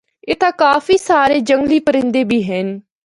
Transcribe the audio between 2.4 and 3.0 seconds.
ہن۔